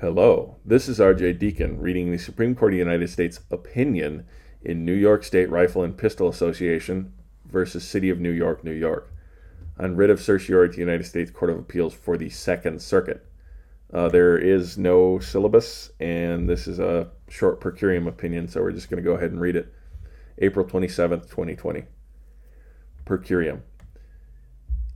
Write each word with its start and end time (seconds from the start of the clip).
Hello, 0.00 0.56
this 0.64 0.88
is 0.88 0.98
RJ 0.98 1.38
Deacon 1.38 1.78
reading 1.78 2.10
the 2.10 2.16
Supreme 2.16 2.54
Court 2.54 2.72
of 2.72 2.76
the 2.76 2.78
United 2.78 3.10
States 3.10 3.40
opinion 3.50 4.24
in 4.62 4.82
New 4.82 4.94
York 4.94 5.22
State 5.22 5.50
Rifle 5.50 5.82
and 5.82 5.94
Pistol 5.94 6.26
Association 6.26 7.12
versus 7.44 7.84
City 7.84 8.08
of 8.08 8.18
New 8.18 8.30
York, 8.30 8.64
New 8.64 8.72
York, 8.72 9.12
on 9.78 9.96
writ 9.96 10.08
of 10.08 10.18
certiorari 10.18 10.70
to 10.70 10.76
the 10.76 10.80
United 10.80 11.04
States 11.04 11.30
Court 11.30 11.50
of 11.50 11.58
Appeals 11.58 11.92
for 11.92 12.16
the 12.16 12.30
Second 12.30 12.80
Circuit. 12.80 13.26
Uh, 13.92 14.08
there 14.08 14.38
is 14.38 14.78
no 14.78 15.18
syllabus, 15.18 15.90
and 16.00 16.48
this 16.48 16.66
is 16.66 16.78
a 16.78 17.10
short 17.28 17.60
per 17.60 17.70
curiam 17.70 18.08
opinion, 18.08 18.48
so 18.48 18.62
we're 18.62 18.72
just 18.72 18.88
going 18.88 19.04
to 19.04 19.06
go 19.06 19.16
ahead 19.16 19.32
and 19.32 19.40
read 19.42 19.54
it. 19.54 19.70
April 20.38 20.64
27th, 20.64 21.28
2020. 21.28 21.84
Per 23.04 23.18
curiam. 23.18 23.60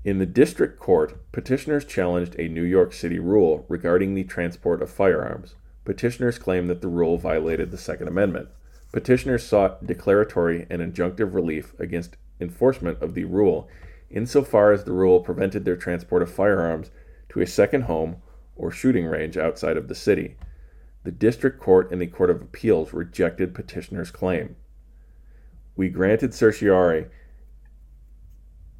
In 0.04 0.18
the 0.18 0.26
district 0.26 0.78
court, 0.78 1.32
petitioners 1.32 1.86
challenged 1.86 2.38
a 2.38 2.46
New 2.46 2.62
York 2.62 2.92
City 2.92 3.18
rule 3.18 3.64
regarding 3.70 4.14
the 4.14 4.24
transport 4.24 4.82
of 4.82 4.90
firearms. 4.90 5.54
Petitioners 5.86 6.38
claimed 6.38 6.68
that 6.68 6.82
the 6.82 6.88
rule 6.88 7.16
violated 7.16 7.70
the 7.70 7.78
Second 7.78 8.08
Amendment. 8.08 8.50
Petitioners 8.92 9.44
sought 9.44 9.86
declaratory 9.86 10.66
and 10.68 10.82
injunctive 10.82 11.32
relief 11.32 11.72
against 11.80 12.18
enforcement 12.38 13.00
of 13.00 13.14
the 13.14 13.24
rule 13.24 13.66
insofar 14.10 14.72
as 14.72 14.84
the 14.84 14.92
rule 14.92 15.20
prevented 15.20 15.64
their 15.64 15.76
transport 15.76 16.22
of 16.22 16.30
firearms 16.30 16.90
to 17.30 17.40
a 17.40 17.46
second 17.46 17.84
home 17.84 18.16
or 18.56 18.70
shooting 18.70 19.06
range 19.06 19.38
outside 19.38 19.78
of 19.78 19.88
the 19.88 19.94
city. 19.94 20.36
The 21.04 21.12
district 21.12 21.58
court 21.60 21.90
and 21.90 22.00
the 22.00 22.06
Court 22.06 22.28
of 22.28 22.42
Appeals 22.42 22.92
rejected 22.92 23.54
petitioners' 23.54 24.10
claim. 24.10 24.56
We 25.76 25.88
granted 25.88 26.34
certiorari 26.34 27.06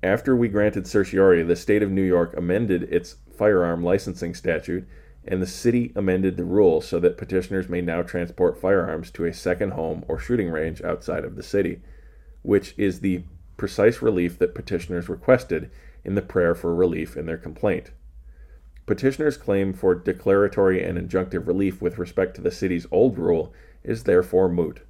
after 0.04 0.36
we 0.36 0.48
granted 0.48 0.86
certiorari, 0.86 1.42
the 1.42 1.56
state 1.56 1.82
of 1.82 1.90
New 1.90 2.02
York 2.02 2.36
amended 2.36 2.82
its 2.84 3.16
firearm 3.36 3.82
licensing 3.82 4.34
statute, 4.34 4.86
and 5.26 5.40
the 5.40 5.46
city 5.46 5.92
amended 5.96 6.36
the 6.36 6.44
rule 6.44 6.82
so 6.82 7.00
that 7.00 7.16
petitioners 7.16 7.70
may 7.70 7.80
now 7.80 8.02
transport 8.02 8.60
firearms 8.60 9.10
to 9.10 9.24
a 9.24 9.32
second 9.32 9.72
home 9.72 10.04
or 10.06 10.18
shooting 10.18 10.50
range 10.50 10.82
outside 10.82 11.24
of 11.24 11.36
the 11.36 11.42
city, 11.42 11.80
which 12.42 12.74
is 12.76 13.00
the 13.00 13.24
precise 13.56 14.02
relief 14.02 14.38
that 14.38 14.54
petitioners 14.54 15.08
requested 15.08 15.70
in 16.04 16.14
the 16.14 16.22
prayer 16.22 16.54
for 16.54 16.74
relief 16.74 17.16
in 17.16 17.24
their 17.24 17.38
complaint. 17.38 17.90
Petitioners' 18.84 19.38
claim 19.38 19.72
for 19.72 19.94
declaratory 19.94 20.84
and 20.84 20.98
injunctive 20.98 21.46
relief 21.46 21.80
with 21.80 21.96
respect 21.96 22.36
to 22.36 22.42
the 22.42 22.50
city's 22.50 22.86
old 22.90 23.16
rule 23.18 23.54
is 23.82 24.04
therefore 24.04 24.50
moot. 24.50 24.82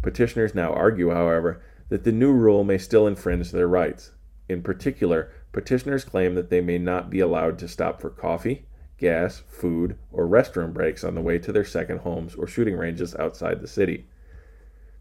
Petitioners 0.00 0.54
now 0.54 0.72
argue, 0.72 1.10
however, 1.10 1.62
that 1.90 2.04
the 2.04 2.12
new 2.12 2.32
rule 2.32 2.64
may 2.64 2.78
still 2.78 3.06
infringe 3.06 3.50
their 3.50 3.68
rights. 3.68 4.12
In 4.48 4.62
particular, 4.62 5.30
petitioners 5.52 6.04
claim 6.04 6.34
that 6.34 6.50
they 6.50 6.60
may 6.60 6.78
not 6.78 7.10
be 7.10 7.20
allowed 7.20 7.58
to 7.58 7.68
stop 7.68 8.00
for 8.00 8.10
coffee, 8.10 8.66
gas, 8.98 9.42
food, 9.48 9.96
or 10.12 10.26
restroom 10.26 10.72
breaks 10.72 11.02
on 11.02 11.14
the 11.14 11.20
way 11.20 11.38
to 11.38 11.52
their 11.52 11.64
second 11.64 11.98
homes 11.98 12.34
or 12.34 12.46
shooting 12.46 12.76
ranges 12.76 13.14
outside 13.16 13.60
the 13.60 13.66
city. 13.66 14.06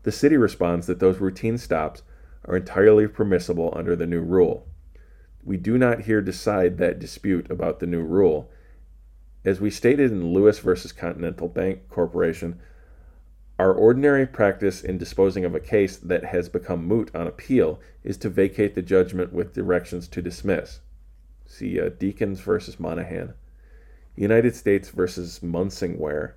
The 0.04 0.12
city 0.12 0.38
responds 0.38 0.88
that 0.88 1.00
those 1.00 1.20
routine 1.20 1.58
stops 1.58 2.04
are 2.46 2.58
entirely 2.58 3.08
permissible 3.08 3.74
under 3.76 3.96
the 3.96 4.08
new 4.08 4.22
rule. 4.22 4.68
We 5.44 5.58
do 5.58 5.78
not 5.78 6.02
here 6.02 6.22
decide 6.22 6.78
that 6.78 7.00
dispute 7.00 7.50
about 7.50 7.80
the 7.80 7.88
new 7.88 8.02
rule. 8.02 8.50
As 9.46 9.60
we 9.60 9.70
stated 9.70 10.12
in 10.12 10.34
Lewis 10.34 10.60
v. 10.60 10.74
Continental 10.96 11.50
Bank 11.50 11.90
Corporation, 11.90 12.60
our 13.60 13.74
ordinary 13.74 14.26
practice 14.26 14.84
in 14.84 14.98
disposing 14.98 15.46
of 15.46 15.54
a 15.54 15.60
case 15.60 15.98
that 15.98 16.26
has 16.26 16.50
become 16.50 16.86
moot 16.86 17.14
on 17.16 17.28
appeal 17.28 17.80
is 18.04 18.18
to 18.18 18.30
vacate 18.30 18.74
the 18.74 18.82
judgment 18.82 19.32
with 19.32 19.54
directions 19.54 20.08
to 20.08 20.22
dismiss. 20.22 20.80
See 21.46 21.80
uh, 21.80 21.90
Deakins 21.90 22.40
versus 22.40 22.80
Monahan. 22.80 23.34
United 24.16 24.56
States 24.56 24.90
versus 24.90 25.40
Munsingwear. 25.44 26.34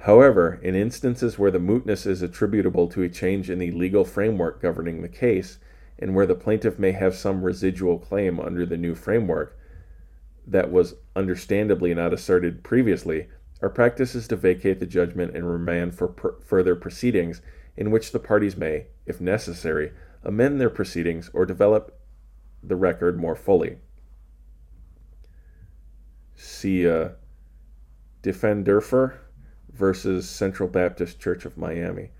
However, 0.00 0.58
in 0.62 0.74
instances 0.74 1.38
where 1.38 1.50
the 1.50 1.58
mootness 1.58 2.06
is 2.06 2.22
attributable 2.22 2.88
to 2.88 3.02
a 3.02 3.08
change 3.08 3.50
in 3.50 3.58
the 3.58 3.70
legal 3.72 4.04
framework 4.04 4.62
governing 4.62 5.02
the 5.02 5.08
case, 5.08 5.58
and 5.98 6.14
where 6.14 6.26
the 6.26 6.34
plaintiff 6.34 6.78
may 6.78 6.92
have 6.92 7.14
some 7.14 7.42
residual 7.42 7.98
claim 7.98 8.40
under 8.40 8.64
the 8.64 8.76
new 8.76 8.94
framework 8.94 9.58
that 10.46 10.72
was 10.72 10.94
understandably 11.14 11.94
not 11.94 12.14
asserted 12.14 12.64
previously, 12.64 13.28
our 13.62 13.68
practice 13.68 14.14
is 14.14 14.26
to 14.28 14.36
vacate 14.36 14.80
the 14.80 14.86
judgment 14.86 15.36
and 15.36 15.50
remand 15.50 15.94
for 15.94 16.36
further 16.44 16.74
proceedings 16.74 17.42
in 17.76 17.90
which 17.90 18.12
the 18.12 18.18
parties 18.18 18.56
may, 18.56 18.86
if 19.06 19.20
necessary, 19.20 19.92
amend 20.22 20.60
their 20.60 20.70
proceedings 20.70 21.30
or 21.32 21.44
develop 21.44 21.98
the 22.62 22.76
record 22.76 23.18
more 23.18 23.36
fully. 23.36 23.76
See 26.34 26.88
uh, 26.88 27.10
Diffenderfer 28.22 29.18
versus 29.70 30.28
Central 30.28 30.68
Baptist 30.68 31.20
Church 31.20 31.44
of 31.44 31.58
Miami. 31.58 32.10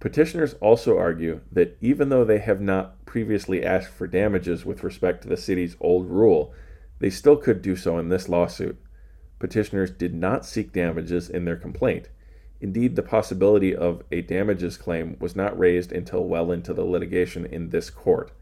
Petitioners 0.00 0.54
also 0.60 0.98
argue 0.98 1.40
that 1.50 1.76
even 1.80 2.08
though 2.08 2.24
they 2.24 2.38
have 2.38 2.60
not 2.60 3.04
previously 3.06 3.64
asked 3.64 3.88
for 3.88 4.06
damages 4.06 4.64
with 4.64 4.84
respect 4.84 5.22
to 5.22 5.28
the 5.28 5.36
city's 5.36 5.76
old 5.80 6.06
rule, 6.06 6.54
they 6.98 7.10
still 7.10 7.36
could 7.36 7.62
do 7.62 7.76
so 7.76 7.98
in 7.98 8.08
this 8.08 8.28
lawsuit 8.28 8.78
petitioners 9.38 9.90
did 9.90 10.14
not 10.14 10.44
seek 10.46 10.72
damages 10.72 11.28
in 11.28 11.44
their 11.44 11.56
complaint. 11.56 12.08
Indeed, 12.60 12.96
the 12.96 13.02
possibility 13.02 13.74
of 13.74 14.02
a 14.10 14.22
damages 14.22 14.76
claim 14.76 15.16
was 15.20 15.36
not 15.36 15.58
raised 15.58 15.92
until 15.92 16.24
well 16.24 16.50
into 16.50 16.72
the 16.72 16.84
litigation 16.84 17.44
in 17.44 17.68
this 17.68 17.90
court. 17.90 18.32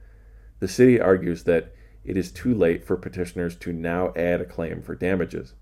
The 0.60 0.68
city 0.68 1.00
argues 1.00 1.44
that 1.44 1.74
it 2.04 2.16
is 2.16 2.30
too 2.30 2.54
late 2.54 2.84
for 2.84 2.96
petitioners 2.96 3.56
to 3.56 3.72
now 3.72 4.12
add 4.14 4.40
a 4.40 4.44
claim 4.44 4.82
for 4.82 4.94
damages. 4.94 5.54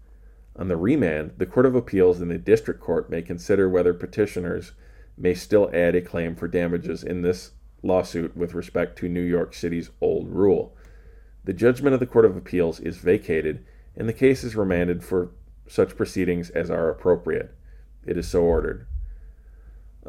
On 0.56 0.68
the 0.68 0.76
remand, 0.76 1.32
the 1.38 1.46
Court 1.46 1.64
of 1.64 1.74
Appeals 1.74 2.20
and 2.20 2.30
the 2.30 2.36
District 2.36 2.78
Court 2.78 3.08
may 3.08 3.22
consider 3.22 3.68
whether 3.68 3.94
petitioners 3.94 4.72
may 5.16 5.34
still 5.34 5.70
add 5.72 5.94
a 5.94 6.02
claim 6.02 6.34
for 6.34 6.46
damages 6.46 7.02
in 7.02 7.22
this 7.22 7.52
lawsuit 7.82 8.36
with 8.36 8.54
respect 8.54 8.98
to 8.98 9.08
New 9.08 9.22
York 9.22 9.54
City's 9.54 9.90
old 10.00 10.28
rule. 10.28 10.76
The 11.44 11.52
judgment 11.52 11.94
of 11.94 12.00
the 12.00 12.06
Court 12.06 12.24
of 12.24 12.36
Appeals 12.36 12.80
is 12.80 12.98
vacated 12.98 13.64
and 13.96 14.08
the 14.08 14.12
case 14.12 14.44
is 14.44 14.56
remanded 14.56 15.02
for 15.04 15.30
such 15.66 15.96
proceedings 15.96 16.50
as 16.50 16.70
are 16.70 16.90
appropriate. 16.90 17.54
It 18.04 18.16
is 18.16 18.28
so 18.28 18.42
ordered. 18.42 18.86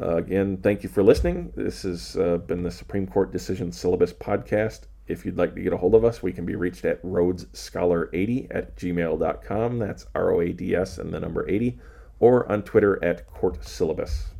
Uh, 0.00 0.16
again, 0.16 0.56
thank 0.56 0.82
you 0.82 0.88
for 0.88 1.02
listening. 1.02 1.52
This 1.56 1.82
has 1.82 2.16
uh, 2.16 2.38
been 2.38 2.64
the 2.64 2.70
Supreme 2.70 3.06
Court 3.06 3.30
Decision 3.30 3.70
Syllabus 3.70 4.12
Podcast. 4.12 4.82
If 5.06 5.24
you'd 5.24 5.36
like 5.36 5.54
to 5.54 5.60
get 5.60 5.72
a 5.72 5.76
hold 5.76 5.94
of 5.94 6.04
us, 6.04 6.22
we 6.22 6.32
can 6.32 6.44
be 6.44 6.56
reached 6.56 6.84
at 6.84 7.02
roadscholar80 7.02 8.48
at 8.50 8.76
gmail.com. 8.76 9.78
That's 9.78 10.06
R 10.14 10.32
O 10.32 10.40
A 10.40 10.52
D 10.52 10.74
S 10.74 10.98
and 10.98 11.12
the 11.12 11.20
number 11.20 11.48
80, 11.48 11.78
or 12.18 12.50
on 12.50 12.62
Twitter 12.62 13.02
at 13.04 13.26
Court 13.26 13.64
Syllabus. 13.64 14.33